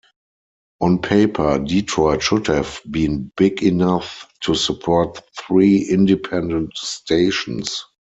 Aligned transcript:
On 0.79 0.97
paper, 0.99 1.59
Detroit 1.59 2.23
should 2.23 2.47
have 2.47 2.81
been 2.89 3.31
big 3.37 3.61
enough 3.61 4.33
to 4.39 4.55
support 4.55 5.21
three 5.45 5.83
independent 5.87 6.75
stations. 6.75 7.85